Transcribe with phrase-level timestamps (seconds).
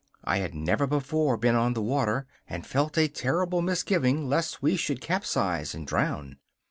[0.23, 4.75] I had never before been on the water, and felt a terrible misgiving lest we
[4.75, 6.37] should capsize and drown.